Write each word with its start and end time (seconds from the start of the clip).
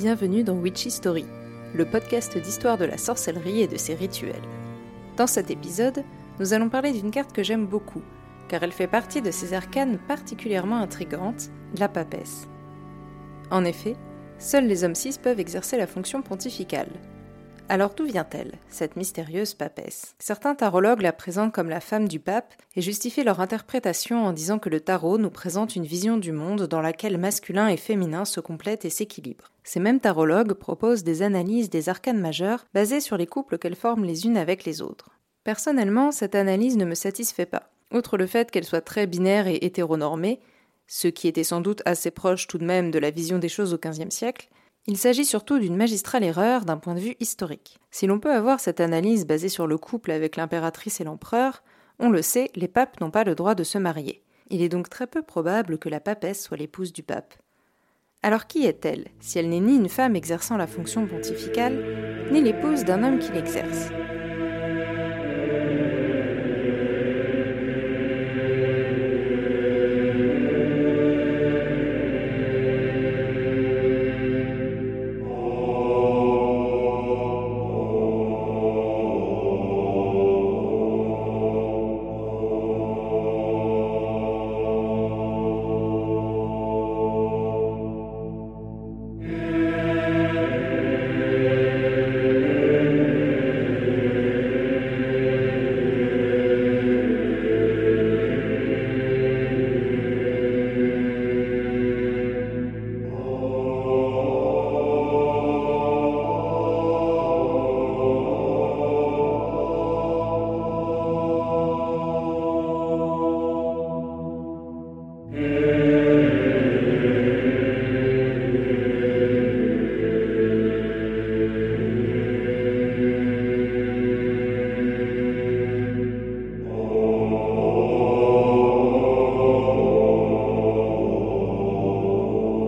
bienvenue 0.00 0.44
dans 0.44 0.54
Witchy 0.54 0.90
Story, 0.90 1.26
le 1.74 1.84
podcast 1.84 2.38
d'histoire 2.38 2.78
de 2.78 2.86
la 2.86 2.96
sorcellerie 2.96 3.60
et 3.60 3.66
de 3.66 3.76
ses 3.76 3.94
rituels. 3.94 4.48
Dans 5.18 5.26
cet 5.26 5.50
épisode, 5.50 6.04
nous 6.38 6.54
allons 6.54 6.70
parler 6.70 6.92
d'une 6.92 7.10
carte 7.10 7.34
que 7.34 7.42
j'aime 7.42 7.66
beaucoup, 7.66 8.00
car 8.48 8.62
elle 8.62 8.72
fait 8.72 8.86
partie 8.86 9.20
de 9.20 9.30
ces 9.30 9.52
arcanes 9.52 9.98
particulièrement 10.08 10.78
intrigantes, 10.78 11.50
la 11.78 11.86
papesse. 11.90 12.48
En 13.50 13.62
effet, 13.66 13.94
seuls 14.38 14.66
les 14.66 14.84
hommes 14.84 14.94
cis 14.94 15.18
peuvent 15.22 15.38
exercer 15.38 15.76
la 15.76 15.86
fonction 15.86 16.22
pontificale, 16.22 16.88
alors 17.70 17.94
d'où 17.94 18.04
vient-elle, 18.04 18.54
cette 18.68 18.96
mystérieuse 18.96 19.54
papesse? 19.54 20.16
Certains 20.18 20.56
tarologues 20.56 21.02
la 21.02 21.12
présentent 21.12 21.52
comme 21.52 21.68
la 21.68 21.78
femme 21.78 22.08
du 22.08 22.18
pape 22.18 22.52
et 22.74 22.82
justifient 22.82 23.22
leur 23.22 23.38
interprétation 23.38 24.24
en 24.26 24.32
disant 24.32 24.58
que 24.58 24.68
le 24.68 24.80
tarot 24.80 25.18
nous 25.18 25.30
présente 25.30 25.76
une 25.76 25.84
vision 25.84 26.16
du 26.16 26.32
monde 26.32 26.64
dans 26.64 26.80
laquelle 26.80 27.16
masculin 27.16 27.68
et 27.68 27.76
féminin 27.76 28.24
se 28.24 28.40
complètent 28.40 28.84
et 28.84 28.90
s'équilibrent. 28.90 29.52
Ces 29.62 29.78
mêmes 29.78 30.00
tarologues 30.00 30.54
proposent 30.54 31.04
des 31.04 31.22
analyses 31.22 31.70
des 31.70 31.88
arcanes 31.88 32.20
majeures 32.20 32.66
basées 32.74 33.00
sur 33.00 33.16
les 33.16 33.28
couples 33.28 33.56
qu'elles 33.56 33.76
forment 33.76 34.04
les 34.04 34.26
unes 34.26 34.36
avec 34.36 34.64
les 34.64 34.82
autres. 34.82 35.10
Personnellement, 35.44 36.10
cette 36.10 36.34
analyse 36.34 36.76
ne 36.76 36.84
me 36.84 36.96
satisfait 36.96 37.46
pas. 37.46 37.70
Outre 37.94 38.16
le 38.16 38.26
fait 38.26 38.50
qu'elle 38.50 38.64
soit 38.64 38.80
très 38.80 39.06
binaire 39.06 39.46
et 39.46 39.60
hétéronormée, 39.62 40.40
ce 40.88 41.06
qui 41.06 41.28
était 41.28 41.44
sans 41.44 41.60
doute 41.60 41.82
assez 41.84 42.10
proche 42.10 42.48
tout 42.48 42.58
de 42.58 42.64
même 42.64 42.90
de 42.90 42.98
la 42.98 43.12
vision 43.12 43.38
des 43.38 43.48
choses 43.48 43.72
au 43.72 43.78
XVe 43.78 44.10
siècle, 44.10 44.48
il 44.86 44.96
s'agit 44.96 45.24
surtout 45.24 45.58
d'une 45.58 45.76
magistrale 45.76 46.24
erreur 46.24 46.64
d'un 46.64 46.78
point 46.78 46.94
de 46.94 47.00
vue 47.00 47.16
historique. 47.20 47.78
Si 47.90 48.06
l'on 48.06 48.18
peut 48.18 48.32
avoir 48.32 48.60
cette 48.60 48.80
analyse 48.80 49.26
basée 49.26 49.48
sur 49.48 49.66
le 49.66 49.78
couple 49.78 50.10
avec 50.10 50.36
l'impératrice 50.36 51.00
et 51.00 51.04
l'empereur, 51.04 51.62
on 51.98 52.08
le 52.08 52.22
sait, 52.22 52.50
les 52.54 52.68
papes 52.68 53.00
n'ont 53.00 53.10
pas 53.10 53.24
le 53.24 53.34
droit 53.34 53.54
de 53.54 53.62
se 53.62 53.78
marier. 53.78 54.22
Il 54.48 54.62
est 54.62 54.68
donc 54.68 54.88
très 54.88 55.06
peu 55.06 55.22
probable 55.22 55.78
que 55.78 55.88
la 55.88 56.00
papesse 56.00 56.42
soit 56.42 56.56
l'épouse 56.56 56.92
du 56.92 57.02
pape. 57.02 57.34
Alors 58.22 58.46
qui 58.46 58.66
est-elle, 58.66 59.08
si 59.20 59.38
elle 59.38 59.48
n'est 59.48 59.60
ni 59.60 59.76
une 59.76 59.88
femme 59.88 60.16
exerçant 60.16 60.56
la 60.56 60.66
fonction 60.66 61.06
pontificale, 61.06 62.28
ni 62.32 62.42
l'épouse 62.42 62.84
d'un 62.84 63.02
homme 63.02 63.18
qui 63.18 63.32
l'exerce 63.32 63.90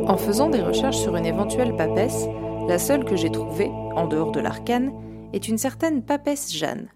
En 0.07 0.17
faisant 0.17 0.51
des 0.51 0.61
recherches 0.61 0.99
sur 0.99 1.15
une 1.15 1.27
éventuelle 1.27 1.77
papesse, 1.77 2.27
la 2.69 2.79
seule 2.79 3.05
que 3.05 3.15
j'ai 3.15 3.31
trouvée, 3.31 3.69
en 3.95 4.07
dehors 4.09 4.33
de 4.33 4.41
l'arcane, 4.41 4.93
est 5.33 5.47
une 5.47 5.59
certaine 5.59 6.05
papesse 6.05 6.53
Jeanne. 6.53 6.89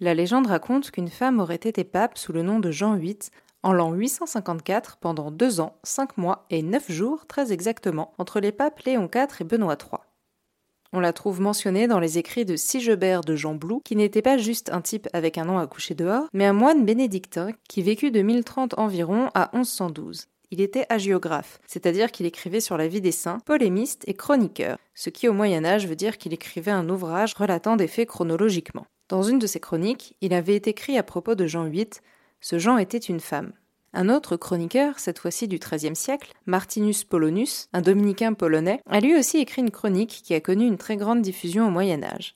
La 0.00 0.14
légende 0.14 0.46
raconte 0.46 0.90
qu'une 0.90 1.10
femme 1.10 1.40
aurait 1.40 1.56
été 1.56 1.84
pape 1.84 2.16
sous 2.16 2.32
le 2.32 2.42
nom 2.42 2.58
de 2.58 2.70
Jean 2.70 2.96
VIII 2.96 3.18
en 3.62 3.72
l'an 3.72 3.92
854 3.92 4.96
pendant 4.96 5.30
deux 5.30 5.60
ans, 5.60 5.76
cinq 5.82 6.16
mois 6.16 6.46
et 6.48 6.62
neuf 6.62 6.90
jours 6.90 7.26
très 7.26 7.52
exactement 7.52 8.12
entre 8.16 8.40
les 8.40 8.52
papes 8.52 8.80
Léon 8.80 9.10
IV 9.14 9.40
et 9.40 9.44
Benoît 9.44 9.76
III. 9.78 10.00
On 10.94 11.00
la 11.00 11.12
trouve 11.12 11.42
mentionnée 11.42 11.86
dans 11.86 12.00
les 12.00 12.16
écrits 12.16 12.46
de 12.46 12.56
Sigebert 12.56 13.20
de 13.20 13.36
Jean 13.36 13.54
Blou, 13.54 13.80
qui 13.84 13.94
n'était 13.94 14.22
pas 14.22 14.38
juste 14.38 14.70
un 14.72 14.80
type 14.80 15.06
avec 15.12 15.36
un 15.36 15.44
nom 15.44 15.58
à 15.58 15.66
coucher 15.66 15.94
dehors, 15.94 16.28
mais 16.32 16.46
un 16.46 16.54
moine 16.54 16.86
bénédictin 16.86 17.50
qui 17.68 17.82
vécut 17.82 18.10
de 18.10 18.22
1030 18.22 18.78
environ 18.78 19.28
à 19.34 19.50
1112. 19.52 20.28
Il 20.50 20.62
était 20.62 20.86
hagiographe, 20.88 21.60
c'est-à-dire 21.66 22.10
qu'il 22.10 22.24
écrivait 22.24 22.60
sur 22.60 22.78
la 22.78 22.88
vie 22.88 23.02
des 23.02 23.12
saints, 23.12 23.40
polémiste 23.44 24.04
et 24.06 24.14
chroniqueur, 24.14 24.78
ce 24.94 25.10
qui 25.10 25.28
au 25.28 25.34
Moyen 25.34 25.64
Âge 25.64 25.86
veut 25.86 25.96
dire 25.96 26.16
qu'il 26.16 26.32
écrivait 26.32 26.70
un 26.70 26.88
ouvrage 26.88 27.34
relatant 27.34 27.76
des 27.76 27.86
faits 27.86 28.08
chronologiquement. 28.08 28.86
Dans 29.10 29.22
une 29.22 29.38
de 29.38 29.46
ses 29.46 29.60
chroniques, 29.60 30.16
il 30.22 30.32
avait 30.32 30.56
écrit 30.56 30.96
à 30.96 31.02
propos 31.02 31.34
de 31.34 31.46
Jean 31.46 31.64
VIII 31.64 31.88
Ce 32.40 32.58
Jean 32.58 32.78
était 32.78 32.96
une 32.96 33.20
femme. 33.20 33.52
Un 33.92 34.08
autre 34.08 34.36
chroniqueur, 34.36 34.98
cette 34.98 35.18
fois-ci 35.18 35.48
du 35.48 35.58
XIIIe 35.58 35.96
siècle, 35.96 36.32
Martinus 36.46 37.04
Polonus, 37.04 37.68
un 37.72 37.80
dominicain 37.80 38.32
polonais, 38.32 38.80
a 38.86 39.00
lui 39.00 39.16
aussi 39.16 39.38
écrit 39.38 39.62
une 39.62 39.70
chronique 39.70 40.20
qui 40.24 40.34
a 40.34 40.40
connu 40.40 40.66
une 40.66 40.78
très 40.78 40.96
grande 40.96 41.22
diffusion 41.22 41.66
au 41.66 41.70
Moyen 41.70 42.02
Âge. 42.02 42.34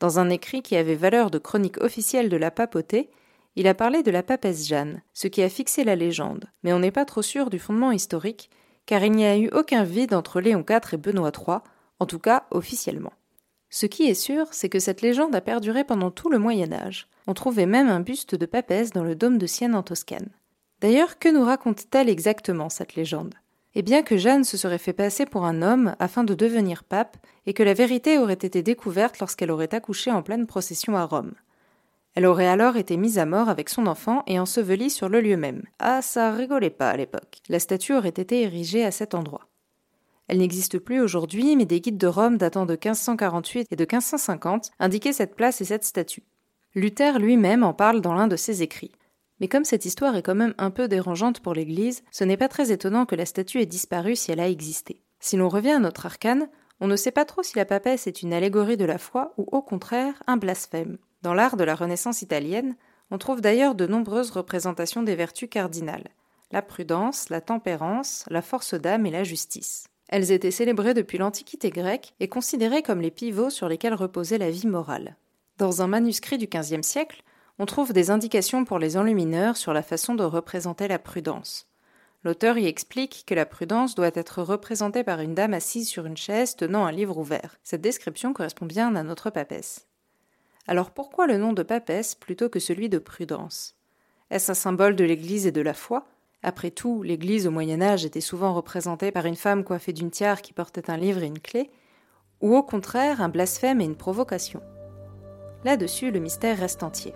Dans 0.00 0.20
un 0.20 0.30
écrit 0.30 0.62
qui 0.62 0.76
avait 0.76 0.94
valeur 0.94 1.30
de 1.30 1.38
chronique 1.38 1.80
officielle 1.80 2.28
de 2.28 2.36
la 2.36 2.52
papauté, 2.52 3.10
il 3.58 3.66
a 3.66 3.74
parlé 3.74 4.04
de 4.04 4.12
la 4.12 4.22
papesse 4.22 4.68
Jeanne, 4.68 5.02
ce 5.12 5.26
qui 5.26 5.42
a 5.42 5.48
fixé 5.48 5.82
la 5.82 5.96
légende, 5.96 6.44
mais 6.62 6.72
on 6.72 6.78
n'est 6.78 6.92
pas 6.92 7.04
trop 7.04 7.22
sûr 7.22 7.50
du 7.50 7.58
fondement 7.58 7.90
historique, 7.90 8.50
car 8.86 9.02
il 9.02 9.10
n'y 9.10 9.26
a 9.26 9.36
eu 9.36 9.48
aucun 9.48 9.82
vide 9.82 10.14
entre 10.14 10.40
Léon 10.40 10.64
IV 10.66 10.94
et 10.94 10.96
Benoît 10.96 11.32
III, 11.36 11.58
en 11.98 12.06
tout 12.06 12.20
cas 12.20 12.44
officiellement. 12.52 13.12
Ce 13.68 13.86
qui 13.86 14.04
est 14.04 14.14
sûr, 14.14 14.46
c'est 14.52 14.68
que 14.68 14.78
cette 14.78 15.02
légende 15.02 15.34
a 15.34 15.40
perduré 15.40 15.82
pendant 15.82 16.12
tout 16.12 16.30
le 16.30 16.38
Moyen 16.38 16.72
Âge. 16.72 17.08
On 17.26 17.34
trouvait 17.34 17.66
même 17.66 17.88
un 17.88 17.98
buste 17.98 18.36
de 18.36 18.46
papesse 18.46 18.92
dans 18.92 19.02
le 19.02 19.16
dôme 19.16 19.38
de 19.38 19.46
Sienne 19.46 19.74
en 19.74 19.82
Toscane. 19.82 20.30
D'ailleurs, 20.80 21.18
que 21.18 21.28
nous 21.28 21.42
raconte-t-elle 21.42 22.08
exactement 22.08 22.68
cette 22.68 22.94
légende? 22.94 23.34
Eh 23.74 23.82
bien 23.82 24.04
que 24.04 24.16
Jeanne 24.16 24.44
se 24.44 24.56
serait 24.56 24.78
fait 24.78 24.92
passer 24.92 25.26
pour 25.26 25.44
un 25.44 25.62
homme 25.62 25.96
afin 25.98 26.22
de 26.22 26.34
devenir 26.34 26.84
pape, 26.84 27.16
et 27.46 27.54
que 27.54 27.64
la 27.64 27.74
vérité 27.74 28.18
aurait 28.18 28.34
été 28.34 28.62
découverte 28.62 29.18
lorsqu'elle 29.18 29.50
aurait 29.50 29.74
accouché 29.74 30.12
en 30.12 30.22
pleine 30.22 30.46
procession 30.46 30.96
à 30.96 31.04
Rome. 31.04 31.34
Elle 32.18 32.26
aurait 32.26 32.48
alors 32.48 32.76
été 32.76 32.96
mise 32.96 33.20
à 33.20 33.26
mort 33.26 33.48
avec 33.48 33.68
son 33.68 33.86
enfant 33.86 34.24
et 34.26 34.40
ensevelie 34.40 34.90
sur 34.90 35.08
le 35.08 35.20
lieu 35.20 35.36
même. 35.36 35.62
Ah, 35.78 36.02
ça 36.02 36.32
rigolait 36.32 36.68
pas 36.68 36.90
à 36.90 36.96
l'époque. 36.96 37.38
La 37.48 37.60
statue 37.60 37.94
aurait 37.94 38.08
été 38.08 38.42
érigée 38.42 38.84
à 38.84 38.90
cet 38.90 39.14
endroit. 39.14 39.46
Elle 40.26 40.38
n'existe 40.38 40.80
plus 40.80 41.00
aujourd'hui, 41.00 41.54
mais 41.54 41.64
des 41.64 41.80
guides 41.80 41.96
de 41.96 42.08
Rome 42.08 42.36
datant 42.36 42.66
de 42.66 42.72
1548 42.72 43.68
et 43.70 43.76
de 43.76 43.84
1550 43.84 44.72
indiquaient 44.80 45.12
cette 45.12 45.36
place 45.36 45.60
et 45.60 45.64
cette 45.64 45.84
statue. 45.84 46.24
Luther 46.74 47.20
lui-même 47.20 47.62
en 47.62 47.72
parle 47.72 48.00
dans 48.00 48.14
l'un 48.14 48.26
de 48.26 48.34
ses 48.34 48.64
écrits. 48.64 48.96
Mais 49.38 49.46
comme 49.46 49.64
cette 49.64 49.84
histoire 49.84 50.16
est 50.16 50.24
quand 50.24 50.34
même 50.34 50.54
un 50.58 50.72
peu 50.72 50.88
dérangeante 50.88 51.38
pour 51.38 51.54
l'Église, 51.54 52.02
ce 52.10 52.24
n'est 52.24 52.36
pas 52.36 52.48
très 52.48 52.72
étonnant 52.72 53.06
que 53.06 53.14
la 53.14 53.26
statue 53.26 53.60
ait 53.60 53.66
disparu 53.66 54.16
si 54.16 54.32
elle 54.32 54.40
a 54.40 54.48
existé. 54.48 55.04
Si 55.20 55.36
l'on 55.36 55.48
revient 55.48 55.70
à 55.70 55.78
notre 55.78 56.06
arcane, 56.06 56.48
on 56.80 56.88
ne 56.88 56.96
sait 56.96 57.12
pas 57.12 57.24
trop 57.24 57.44
si 57.44 57.56
la 57.56 57.64
papesse 57.64 58.08
est 58.08 58.22
une 58.22 58.32
allégorie 58.32 58.76
de 58.76 58.84
la 58.84 58.98
foi 58.98 59.34
ou 59.36 59.46
au 59.52 59.62
contraire 59.62 60.20
un 60.26 60.36
blasphème. 60.36 60.98
Dans 61.22 61.34
l'art 61.34 61.56
de 61.56 61.64
la 61.64 61.74
Renaissance 61.74 62.22
italienne, 62.22 62.76
on 63.10 63.18
trouve 63.18 63.40
d'ailleurs 63.40 63.74
de 63.74 63.86
nombreuses 63.86 64.30
représentations 64.30 65.02
des 65.02 65.16
vertus 65.16 65.48
cardinales 65.50 66.08
la 66.50 66.62
prudence, 66.62 67.28
la 67.28 67.40
tempérance, 67.40 68.24
la 68.30 68.42
force 68.42 68.74
d'âme 68.74 69.06
et 69.06 69.10
la 69.10 69.24
justice. 69.24 69.86
Elles 70.08 70.32
étaient 70.32 70.50
célébrées 70.50 70.94
depuis 70.94 71.18
l'Antiquité 71.18 71.70
grecque 71.70 72.14
et 72.20 72.28
considérées 72.28 72.82
comme 72.82 73.02
les 73.02 73.10
pivots 73.10 73.50
sur 73.50 73.68
lesquels 73.68 73.94
reposait 73.94 74.38
la 74.38 74.50
vie 74.50 74.66
morale. 74.66 75.16
Dans 75.58 75.82
un 75.82 75.86
manuscrit 75.86 76.38
du 76.38 76.46
XVe 76.46 76.82
siècle, 76.82 77.22
on 77.58 77.66
trouve 77.66 77.92
des 77.92 78.10
indications 78.10 78.64
pour 78.64 78.78
les 78.78 78.96
enlumineurs 78.96 79.56
sur 79.56 79.72
la 79.72 79.82
façon 79.82 80.14
de 80.14 80.24
représenter 80.24 80.88
la 80.88 80.98
prudence. 80.98 81.66
L'auteur 82.24 82.56
y 82.56 82.66
explique 82.66 83.24
que 83.26 83.34
la 83.34 83.46
prudence 83.46 83.94
doit 83.94 84.10
être 84.14 84.42
représentée 84.42 85.04
par 85.04 85.20
une 85.20 85.34
dame 85.34 85.54
assise 85.54 85.88
sur 85.88 86.06
une 86.06 86.16
chaise 86.16 86.56
tenant 86.56 86.86
un 86.86 86.92
livre 86.92 87.18
ouvert. 87.18 87.56
Cette 87.62 87.80
description 87.80 88.32
correspond 88.32 88.66
bien 88.66 88.94
à 88.96 89.02
notre 89.02 89.30
papesse. 89.30 89.86
Alors 90.68 90.90
pourquoi 90.90 91.26
le 91.26 91.38
nom 91.38 91.54
de 91.54 91.62
papesse 91.62 92.14
plutôt 92.14 92.50
que 92.50 92.60
celui 92.60 92.90
de 92.90 92.98
prudence? 92.98 93.74
Est-ce 94.30 94.52
un 94.52 94.54
symbole 94.54 94.96
de 94.96 95.04
l'Église 95.04 95.46
et 95.46 95.50
de 95.50 95.62
la 95.62 95.72
foi? 95.72 96.06
Après 96.42 96.70
tout, 96.70 97.02
l'Église 97.02 97.46
au 97.46 97.50
Moyen 97.50 97.80
Âge 97.80 98.04
était 98.04 98.20
souvent 98.20 98.52
représentée 98.52 99.10
par 99.10 99.24
une 99.24 99.34
femme 99.34 99.64
coiffée 99.64 99.94
d'une 99.94 100.10
tiare 100.10 100.42
qui 100.42 100.52
portait 100.52 100.90
un 100.90 100.98
livre 100.98 101.22
et 101.22 101.26
une 101.26 101.38
clé, 101.38 101.70
ou 102.42 102.54
au 102.54 102.62
contraire 102.62 103.22
un 103.22 103.30
blasphème 103.30 103.80
et 103.80 103.86
une 103.86 103.96
provocation. 103.96 104.60
Là-dessus, 105.64 106.10
le 106.10 106.20
mystère 106.20 106.58
reste 106.58 106.82
entier. 106.82 107.14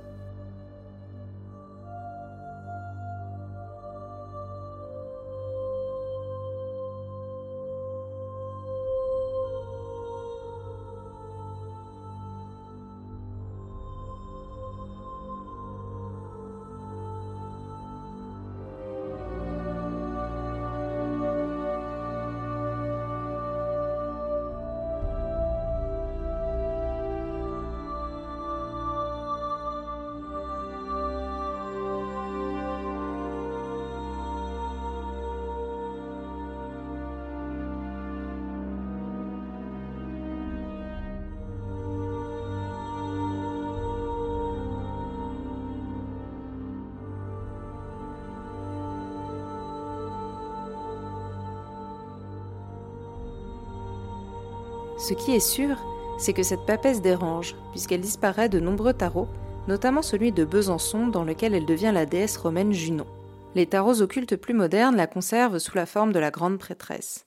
Ce 55.03 55.15
qui 55.15 55.35
est 55.35 55.41
sûr, 55.41 55.85
c'est 56.17 56.33
que 56.33 56.45
cette 56.45 56.65
papesse 56.65 57.03
dérange, 57.03 57.57
puisqu'elle 57.73 58.01
disparaît 58.01 58.49
de 58.49 58.61
nombreux 58.61 58.93
tarots, 58.93 59.27
notamment 59.67 60.01
celui 60.01 60.31
de 60.31 60.45
Besançon 60.45 61.09
dans 61.09 61.25
lequel 61.25 61.57
elle 61.57 61.67
devient 61.67 61.91
la 61.93 62.07
déesse 62.07 62.37
romaine 62.37 62.73
Junon. 62.73 63.09
Les 63.57 63.67
tarots 63.67 64.01
occultes 64.01 64.37
plus 64.37 64.55
modernes 64.55 64.95
la 64.95 65.09
conservent 65.09 65.59
sous 65.59 65.77
la 65.77 65.87
forme 65.87 66.13
de 66.13 66.21
la 66.21 66.31
grande 66.31 66.57
prêtresse. 66.57 67.27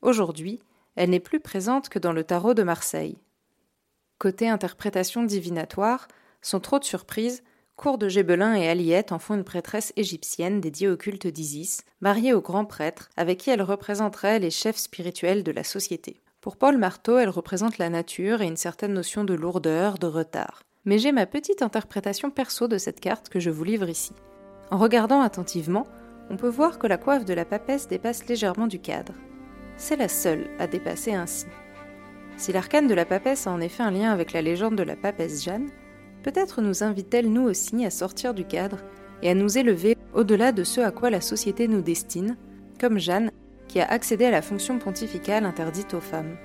Aujourd'hui, 0.00 0.60
elle 0.94 1.10
n'est 1.10 1.18
plus 1.18 1.40
présente 1.40 1.88
que 1.88 1.98
dans 1.98 2.12
le 2.12 2.22
tarot 2.22 2.54
de 2.54 2.62
Marseille. 2.62 3.18
Côté 4.20 4.48
interprétation 4.48 5.24
divinatoire, 5.24 6.06
sans 6.40 6.60
trop 6.60 6.78
de 6.78 6.84
surprise, 6.84 7.42
Cour 7.74 7.98
de 7.98 8.08
Gébelin 8.08 8.54
et 8.54 8.68
Aliette 8.68 9.10
en 9.10 9.18
font 9.18 9.34
une 9.34 9.42
prêtresse 9.42 9.92
égyptienne 9.96 10.60
dédiée 10.60 10.88
au 10.88 10.96
culte 10.96 11.26
d'Isis, 11.26 11.80
mariée 12.00 12.32
au 12.32 12.40
grand 12.40 12.64
prêtre, 12.64 13.10
avec 13.16 13.38
qui 13.38 13.50
elle 13.50 13.62
représenterait 13.62 14.38
les 14.38 14.50
chefs 14.50 14.76
spirituels 14.76 15.42
de 15.42 15.50
la 15.50 15.64
société. 15.64 16.20
Pour 16.48 16.56
Paul 16.56 16.78
Marteau, 16.78 17.18
elle 17.18 17.28
représente 17.28 17.76
la 17.76 17.90
nature 17.90 18.40
et 18.40 18.46
une 18.46 18.56
certaine 18.56 18.94
notion 18.94 19.22
de 19.22 19.34
lourdeur, 19.34 19.98
de 19.98 20.06
retard. 20.06 20.62
Mais 20.86 20.96
j'ai 20.96 21.12
ma 21.12 21.26
petite 21.26 21.60
interprétation 21.60 22.30
perso 22.30 22.68
de 22.68 22.78
cette 22.78 23.00
carte 23.00 23.28
que 23.28 23.38
je 23.38 23.50
vous 23.50 23.64
livre 23.64 23.90
ici. 23.90 24.12
En 24.70 24.78
regardant 24.78 25.20
attentivement, 25.20 25.86
on 26.30 26.38
peut 26.38 26.48
voir 26.48 26.78
que 26.78 26.86
la 26.86 26.96
coiffe 26.96 27.26
de 27.26 27.34
la 27.34 27.44
papesse 27.44 27.86
dépasse 27.86 28.26
légèrement 28.28 28.66
du 28.66 28.78
cadre. 28.78 29.12
C'est 29.76 29.96
la 29.98 30.08
seule 30.08 30.48
à 30.58 30.66
dépasser 30.66 31.12
ainsi. 31.12 31.44
Si 32.38 32.50
l'arcane 32.50 32.86
de 32.86 32.94
la 32.94 33.04
papesse 33.04 33.46
a 33.46 33.50
en 33.50 33.60
effet 33.60 33.82
un 33.82 33.90
lien 33.90 34.10
avec 34.10 34.32
la 34.32 34.40
légende 34.40 34.76
de 34.76 34.82
la 34.82 34.96
papesse 34.96 35.44
Jeanne, 35.44 35.68
peut-être 36.22 36.62
nous 36.62 36.82
invite-t-elle 36.82 37.30
nous 37.30 37.46
aussi 37.46 37.84
à 37.84 37.90
sortir 37.90 38.32
du 38.32 38.46
cadre 38.46 38.78
et 39.20 39.28
à 39.28 39.34
nous 39.34 39.58
élever 39.58 39.98
au-delà 40.14 40.52
de 40.52 40.64
ce 40.64 40.80
à 40.80 40.92
quoi 40.92 41.10
la 41.10 41.20
société 41.20 41.68
nous 41.68 41.82
destine, 41.82 42.38
comme 42.80 42.98
Jeanne, 42.98 43.32
qui 43.68 43.80
a 43.80 43.86
accédé 43.86 44.24
à 44.24 44.30
la 44.30 44.42
fonction 44.42 44.78
pontificale 44.78 45.44
interdite 45.44 45.94
aux 45.94 46.00
femmes. 46.00 46.36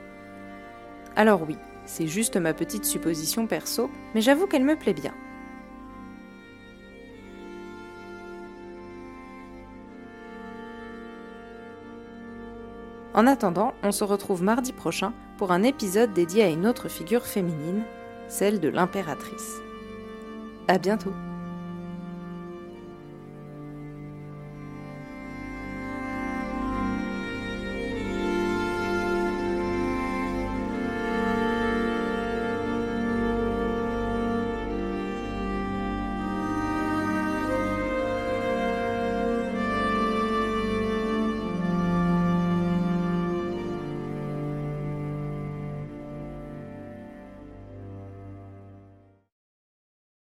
Alors 1.15 1.43
oui, 1.47 1.57
c'est 1.85 2.07
juste 2.07 2.37
ma 2.37 2.53
petite 2.53 2.85
supposition 2.85 3.47
perso, 3.47 3.89
mais 4.13 4.21
j'avoue 4.21 4.47
qu'elle 4.47 4.63
me 4.63 4.75
plaît 4.75 4.93
bien. 4.93 5.13
En 13.13 13.27
attendant, 13.27 13.73
on 13.83 13.91
se 13.91 14.03
retrouve 14.03 14.41
mardi 14.41 14.73
prochain 14.73 15.13
pour 15.37 15.51
un 15.51 15.61
épisode 15.63 16.13
dédié 16.13 16.43
à 16.43 16.49
une 16.49 16.65
autre 16.65 16.89
figure 16.89 17.25
féminine, 17.25 17.83
celle 18.27 18.59
de 18.59 18.69
l'impératrice. 18.69 19.59
À 20.67 20.79
bientôt! 20.79 21.13